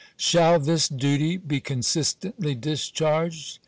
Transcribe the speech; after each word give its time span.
Shall 0.17 0.57
this 0.57 0.87
duty 0.89 1.37
be 1.37 1.59
con 1.61 1.81
sistently 1.81 2.59
discharged 2.59 3.59